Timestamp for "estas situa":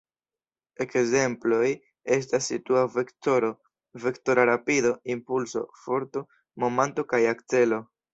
2.15-2.81